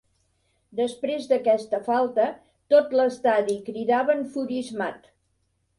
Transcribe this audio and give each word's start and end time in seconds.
Després 0.79 1.27
d'aquesta 1.33 1.81
falta, 1.89 2.27
tot 2.75 2.99
l'estadi 3.01 3.61
cridava 3.69 4.21
enfurismat. 4.21 5.09